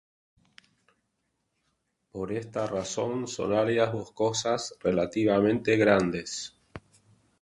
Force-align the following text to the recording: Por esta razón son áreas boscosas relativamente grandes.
Por 2.11 2.31
esta 2.31 2.65
razón 2.65 3.27
son 3.27 3.53
áreas 3.53 3.93
boscosas 3.93 4.75
relativamente 4.81 5.77
grandes. 5.77 6.57